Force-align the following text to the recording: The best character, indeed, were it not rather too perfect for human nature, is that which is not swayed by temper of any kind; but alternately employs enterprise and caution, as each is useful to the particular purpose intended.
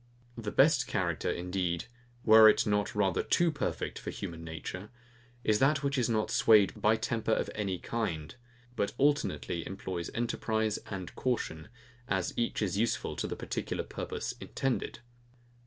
The 0.35 0.49
best 0.49 0.87
character, 0.87 1.29
indeed, 1.29 1.85
were 2.25 2.49
it 2.49 2.65
not 2.65 2.95
rather 2.95 3.21
too 3.21 3.51
perfect 3.51 3.99
for 3.99 4.09
human 4.09 4.43
nature, 4.43 4.89
is 5.43 5.59
that 5.59 5.83
which 5.83 5.95
is 5.95 6.09
not 6.09 6.31
swayed 6.31 6.73
by 6.81 6.95
temper 6.95 7.29
of 7.33 7.51
any 7.53 7.77
kind; 7.77 8.33
but 8.75 8.93
alternately 8.97 9.63
employs 9.63 10.09
enterprise 10.15 10.79
and 10.89 11.13
caution, 11.15 11.67
as 12.07 12.33
each 12.35 12.63
is 12.63 12.79
useful 12.79 13.15
to 13.15 13.27
the 13.27 13.35
particular 13.35 13.83
purpose 13.83 14.31
intended. 14.41 15.01